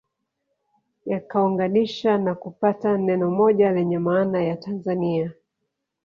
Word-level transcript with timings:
Yakaunganisha 1.05 2.17
na 2.17 2.35
kupata 2.35 2.97
neno 2.97 3.31
moja 3.31 3.71
lenye 3.71 3.99
maana 3.99 4.41
ya 4.43 4.55
Tanzania 4.57 5.31